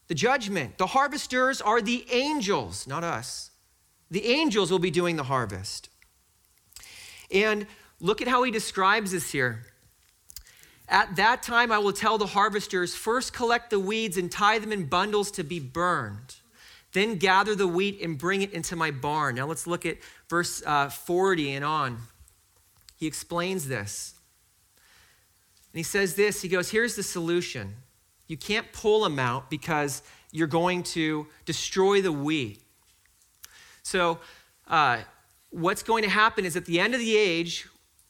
[0.09, 0.79] The judgment.
[0.79, 3.51] The harvesters are the angels, not us.
[4.11, 5.89] The angels will be doing the harvest.
[7.31, 7.67] And
[8.01, 9.67] look at how he describes this here.
[10.89, 14.73] At that time, I will tell the harvesters first collect the weeds and tie them
[14.73, 16.37] in bundles to be burned.
[16.93, 19.35] Then gather the wheat and bring it into my barn.
[19.35, 21.99] Now let's look at verse uh, 40 and on.
[22.97, 24.15] He explains this.
[25.73, 27.75] And he says this He goes, Here's the solution.
[28.29, 32.61] You can't pull them out because you're going to destroy the wheat.
[33.83, 34.19] So,
[34.67, 35.01] uh,
[35.57, 37.67] what's going to happen is at the end of the age,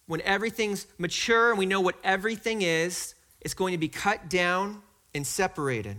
[0.06, 4.82] when everything's mature and we know what everything is, it's going to be cut down
[5.14, 5.96] and separated.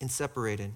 [0.00, 0.72] And separated.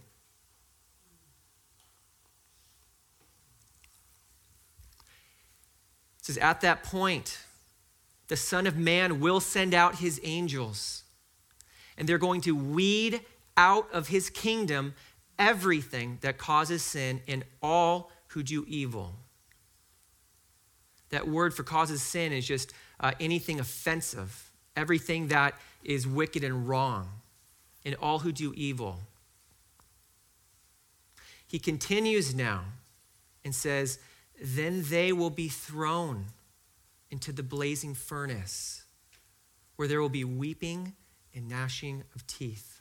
[6.19, 7.39] It says, At that point,
[8.27, 11.05] the Son of Man will send out his angels,
[11.97, 13.21] and they're going to weed
[13.57, 14.95] out of his kingdom
[15.39, 19.15] everything that causes sin and all who do evil.
[21.15, 25.55] That word for causes sin is just uh, anything offensive, everything that
[25.85, 27.09] is wicked and wrong,
[27.85, 28.99] and all who do evil.
[31.47, 32.65] He continues now
[33.45, 34.01] and says,
[34.43, 36.25] Then they will be thrown
[37.13, 38.83] into the blazing furnace,
[39.77, 40.95] where there will be weeping
[41.33, 42.81] and gnashing of teeth.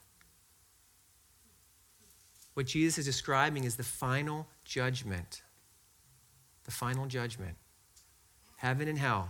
[2.56, 5.44] What Jesus is describing is the final judgment.
[6.64, 7.58] The final judgment.
[8.64, 9.28] Heaven and hell,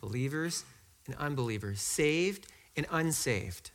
[0.00, 0.64] believers
[1.06, 3.70] and unbelievers, saved and unsaved.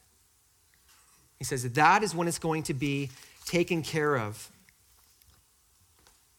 [1.40, 3.10] He says that, is when it's going to be
[3.46, 4.52] taken care of.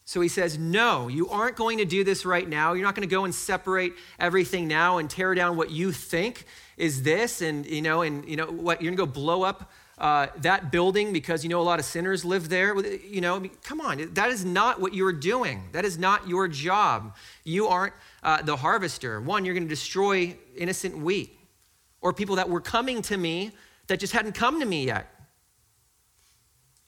[0.04, 2.74] So he says, No, you aren't going to do this right now.
[2.74, 6.44] You're not going to go and separate everything now and tear down what you think
[6.76, 10.26] is this, and you know, and you know what you're to go blow up uh,
[10.38, 12.78] that building because you know a lot of sinners live there.
[12.96, 15.64] You know, I mean, come on, that is not what you're doing.
[15.72, 17.16] That is not your job.
[17.44, 19.20] You aren't uh, the harvester.
[19.20, 21.38] One, you're to destroy innocent wheat
[22.00, 23.52] or people that were coming to me
[23.86, 25.12] that just hadn't come to me yet.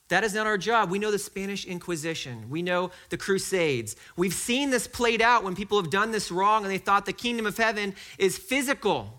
[0.09, 0.89] That is not our job.
[0.89, 2.49] We know the Spanish Inquisition.
[2.49, 3.95] We know the Crusades.
[4.17, 7.13] We've seen this played out when people have done this wrong and they thought the
[7.13, 9.18] kingdom of heaven is physical.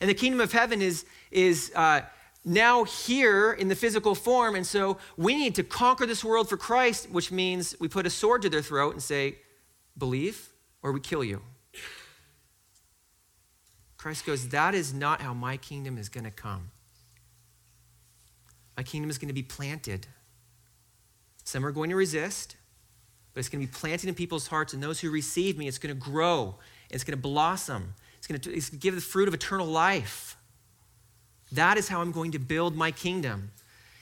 [0.00, 2.02] And the kingdom of heaven is, is uh,
[2.44, 4.54] now here in the physical form.
[4.54, 8.10] And so we need to conquer this world for Christ, which means we put a
[8.10, 9.36] sword to their throat and say,
[9.98, 10.48] believe
[10.82, 11.42] or we kill you.
[13.96, 16.70] Christ goes, That is not how my kingdom is going to come.
[18.76, 20.06] My kingdom is going to be planted.
[21.42, 22.56] Some are going to resist,
[23.32, 25.78] but it's going to be planted in people's hearts, and those who receive me, it's
[25.78, 26.56] going to grow,
[26.90, 27.94] it's going to blossom,
[28.28, 30.36] it's going to, it's going to give the fruit of eternal life.
[31.52, 33.52] That is how I'm going to build my kingdom.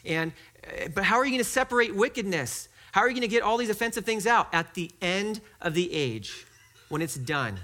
[0.05, 0.33] And
[0.65, 2.69] eh, but how are you going to separate wickedness?
[2.93, 5.75] How are you going to get all these offensive things out at the end of
[5.75, 6.47] the age
[6.89, 7.59] when it's done?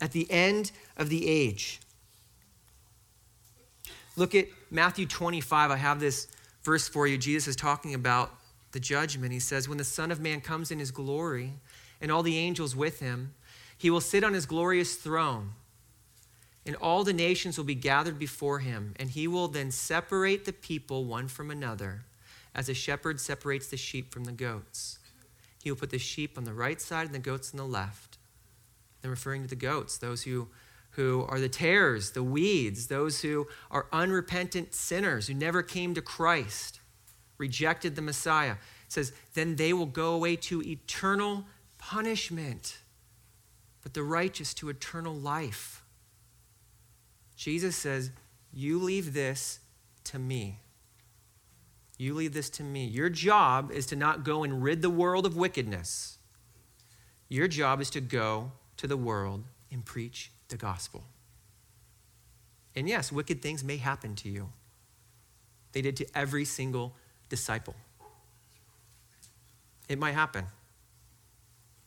[0.00, 1.80] At the end of the age.
[4.16, 5.70] Look at Matthew 25.
[5.70, 6.26] I have this
[6.64, 7.18] verse for you.
[7.18, 8.34] Jesus is talking about
[8.72, 9.32] the judgment.
[9.32, 11.52] He says, When the Son of Man comes in his glory
[12.00, 13.34] and all the angels with him,
[13.76, 15.52] he will sit on his glorious throne,
[16.64, 20.52] and all the nations will be gathered before him, and he will then separate the
[20.52, 22.04] people one from another,
[22.54, 24.98] as a shepherd separates the sheep from the goats.
[25.62, 28.18] He will put the sheep on the right side and the goats on the left.
[29.02, 30.48] Then referring to the goats, those who
[30.96, 36.00] who are the tares, the weeds, those who are unrepentant sinners who never came to
[36.00, 36.80] Christ,
[37.36, 38.52] rejected the Messiah.
[38.52, 41.44] It says, then they will go away to eternal
[41.76, 42.78] punishment,
[43.86, 45.84] but the righteous to eternal life.
[47.36, 48.10] Jesus says,
[48.52, 49.60] You leave this
[50.02, 50.58] to me.
[51.96, 52.84] You leave this to me.
[52.84, 56.18] Your job is to not go and rid the world of wickedness.
[57.28, 61.04] Your job is to go to the world and preach the gospel.
[62.74, 64.48] And yes, wicked things may happen to you.
[65.70, 66.96] They did to every single
[67.28, 67.76] disciple.
[69.88, 70.46] It might happen.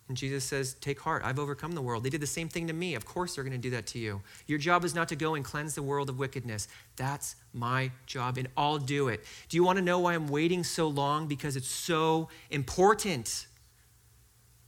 [0.10, 2.03] And Jesus says, Take heart, I've overcome the world.
[2.03, 2.95] They did the same thing to me.
[2.95, 4.22] Of course, they're going to do that to you.
[4.47, 6.68] Your job is not to go and cleanse the world of wickedness.
[6.97, 9.24] That's my job, and I'll do it.
[9.47, 11.28] Do you want to know why I'm waiting so long?
[11.28, 13.47] Because it's so important.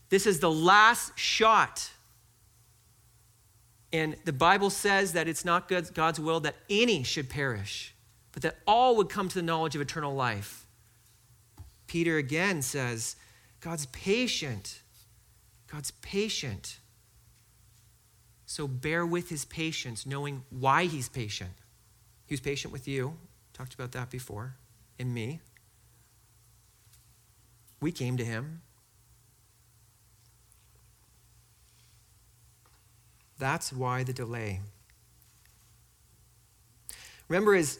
[0.08, 1.90] This is the last shot
[3.92, 7.94] and the Bible says that it's not God's will that any should perish,
[8.32, 10.66] but that all would come to the knowledge of eternal life.
[11.86, 13.16] Peter again says,
[13.60, 14.80] God's patient.
[15.72, 16.78] God's patient.
[18.44, 21.52] So bear with his patience, knowing why he's patient.
[22.26, 23.16] He was patient with you.
[23.54, 24.56] Talked about that before.
[24.98, 25.40] And me.
[27.80, 28.60] We came to him.
[33.38, 34.60] That's why the delay.
[37.28, 37.78] Remember, as,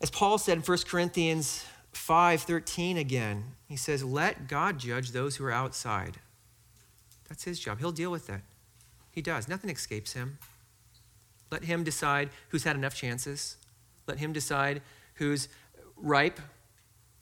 [0.00, 5.44] as Paul said in 1 Corinthians 5:13 again, he says, Let God judge those who
[5.44, 6.20] are outside.
[7.28, 7.78] That's his job.
[7.78, 8.40] He'll deal with it.
[9.10, 9.48] He does.
[9.48, 10.38] Nothing escapes him.
[11.50, 13.56] Let him decide who's had enough chances.
[14.06, 14.82] Let him decide
[15.14, 15.48] who's
[15.96, 16.40] ripe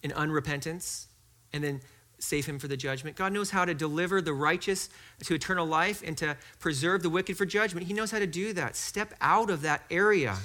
[0.03, 1.07] in unrepentance.
[1.53, 1.81] And then
[2.19, 3.17] save him for the judgment.
[3.17, 4.89] God knows how to deliver the righteous
[5.25, 7.87] to eternal life and to preserve the wicked for judgment.
[7.87, 8.77] He knows how to do that.
[8.77, 10.37] Step out of that area.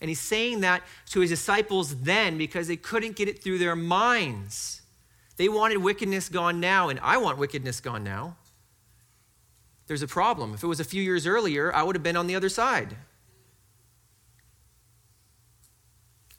[0.00, 3.76] And he's saying that to his disciples then because they couldn't get it through their
[3.76, 4.82] minds.
[5.36, 8.36] They wanted wickedness gone now, and I want wickedness gone now.
[9.90, 10.54] There's a problem.
[10.54, 12.94] If it was a few years earlier, I would have been on the other side.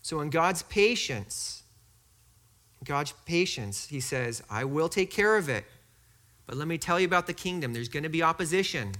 [0.01, 1.63] So, in God's patience,
[2.85, 5.65] God's patience, he says, I will take care of it.
[6.47, 7.73] But let me tell you about the kingdom.
[7.73, 8.93] There's going to be opposition,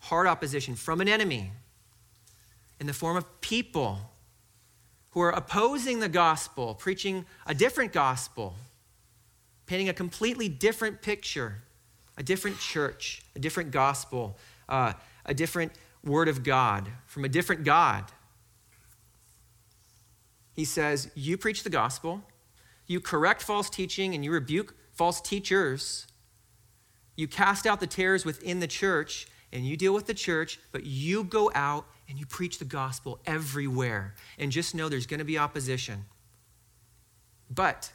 [0.00, 1.52] hard opposition from an enemy
[2.78, 4.00] in the form of people
[5.12, 8.54] who are opposing the gospel, preaching a different gospel,
[9.64, 11.62] painting a completely different picture,
[12.18, 14.36] a different church, a different gospel,
[14.68, 14.92] uh,
[15.24, 15.72] a different
[16.04, 18.04] word of God from a different God.
[20.52, 22.22] He says, You preach the gospel,
[22.86, 26.06] you correct false teaching, and you rebuke false teachers.
[27.14, 30.84] You cast out the tares within the church, and you deal with the church, but
[30.84, 34.14] you go out and you preach the gospel everywhere.
[34.38, 36.04] And just know there's going to be opposition.
[37.50, 37.92] But,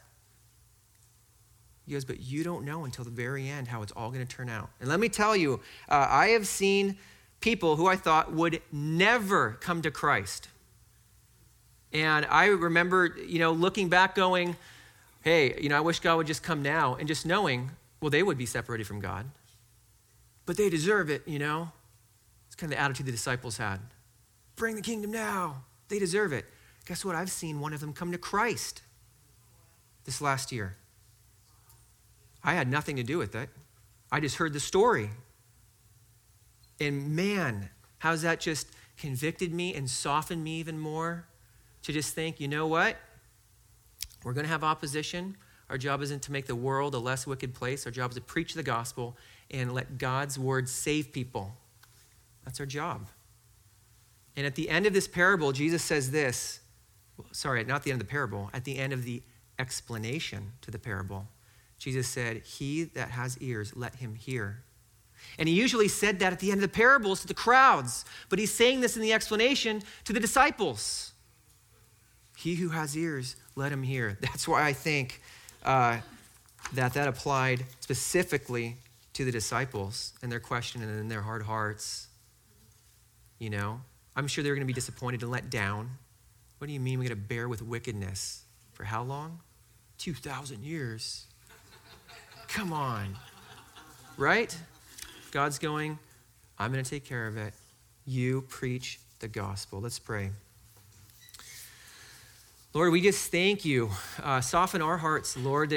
[1.86, 4.36] he goes, but you don't know until the very end how it's all going to
[4.36, 4.70] turn out.
[4.80, 5.60] And let me tell you,
[5.90, 6.98] uh, I have seen
[7.42, 10.48] people who I thought would never come to Christ.
[11.92, 14.56] And I remember, you know, looking back going,
[15.22, 17.72] hey, you know, I wish God would just come now, and just knowing
[18.04, 19.28] well, they would be separated from God.
[20.46, 21.72] But they deserve it, you know?
[22.48, 23.80] It's kind of the attitude the disciples had.
[24.58, 25.64] Bring the kingdom now.
[25.88, 26.44] They deserve it.
[26.86, 27.16] Guess what?
[27.16, 28.82] I've seen one of them come to Christ
[30.04, 30.76] this last year.
[32.44, 33.50] I had nothing to do with it.
[34.12, 35.10] I just heard the story.
[36.80, 37.70] And man,
[38.00, 38.68] how's that just
[38.98, 41.26] convicted me and softened me even more
[41.84, 42.98] to just think, you know what?
[44.24, 45.36] We're going to have opposition.
[45.70, 47.86] Our job isn't to make the world a less wicked place.
[47.86, 49.18] Our job is to preach the gospel
[49.52, 51.56] and let God's word save people.
[52.46, 53.10] That's our job.
[54.36, 56.60] And at the end of this parable, Jesus says this
[57.32, 59.22] sorry, not the end of the parable, at the end of the
[59.60, 61.28] explanation to the parable,
[61.84, 64.64] Jesus said, He that has ears, let him hear.
[65.38, 68.40] And he usually said that at the end of the parables to the crowds, but
[68.40, 71.12] he's saying this in the explanation to the disciples.
[72.38, 74.18] He who has ears, let him hear.
[74.22, 75.22] That's why I think
[75.64, 75.98] uh,
[76.72, 78.78] that that applied specifically
[79.12, 82.08] to the disciples and their question and in their hard hearts.
[83.40, 83.82] You know,
[84.16, 85.90] I'm sure they're going to be disappointed and let down.
[86.60, 88.44] What do you mean we're going to bear with wickedness?
[88.72, 89.42] For how long?
[89.98, 91.26] 2,000 years.
[92.48, 93.16] Come on.
[94.18, 94.56] Right?
[95.32, 95.98] God's going,
[96.60, 97.54] I'm going to take care of it.
[98.06, 99.82] You preach the gospel.
[99.82, 100.30] Let's pray.
[102.74, 103.91] Lord, we just thank you.
[104.22, 105.72] Uh, soften our hearts, Lord.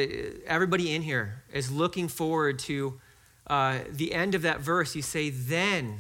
[0.47, 3.01] Everybody in here is looking forward to
[3.47, 4.97] uh, the end of that verse.
[4.97, 5.99] You say, then,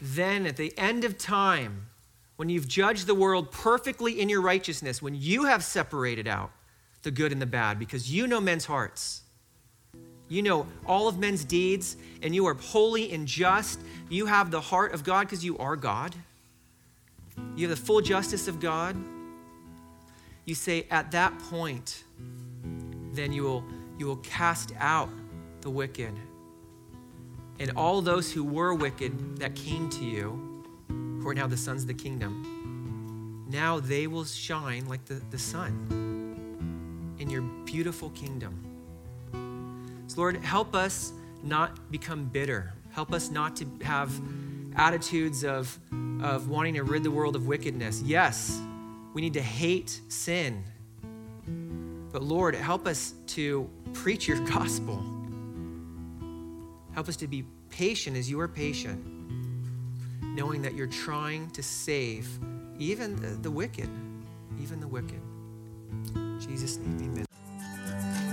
[0.00, 1.86] then at the end of time,
[2.36, 6.50] when you've judged the world perfectly in your righteousness, when you have separated out
[7.02, 9.22] the good and the bad, because you know men's hearts.
[10.30, 13.80] You know all of men's deeds, and you are holy and just.
[14.08, 16.14] You have the heart of God because you are God.
[17.54, 18.96] You have the full justice of God
[20.50, 22.02] you say, at that point,
[23.12, 23.64] then you will,
[23.98, 25.08] you will cast out
[25.60, 26.12] the wicked.
[27.60, 31.82] And all those who were wicked that came to you, who are now the sons
[31.82, 35.86] of the kingdom, now they will shine like the, the sun
[37.20, 38.69] in your beautiful kingdom.
[40.10, 41.12] So, Lord, help us
[41.44, 42.72] not become bitter.
[42.90, 44.10] Help us not to have
[44.74, 45.78] attitudes of,
[46.20, 48.02] of wanting to rid the world of wickedness.
[48.02, 48.60] Yes,
[49.14, 50.64] we need to hate sin.
[52.10, 55.00] But Lord, help us to preach your gospel.
[56.92, 59.00] Help us to be patient as you are patient,
[60.22, 62.28] knowing that you're trying to save
[62.80, 63.88] even the, the wicked,
[64.60, 65.20] even the wicked.
[66.40, 67.26] Jesus' amen.